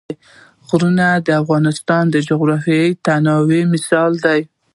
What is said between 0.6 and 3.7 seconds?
غرونه د افغانستان د جغرافیوي تنوع